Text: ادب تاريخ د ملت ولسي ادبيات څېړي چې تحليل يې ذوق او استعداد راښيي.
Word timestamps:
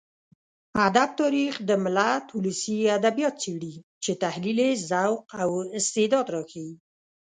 ادب 0.87 1.09
تاريخ 1.21 1.53
د 1.69 1.71
ملت 1.83 2.25
ولسي 2.37 2.77
ادبيات 2.97 3.35
څېړي 3.43 3.75
چې 4.03 4.11
تحليل 4.23 4.59
يې 4.65 4.71
ذوق 4.89 5.23
او 5.43 5.49
استعداد 5.79 6.27
راښيي. 6.35 6.71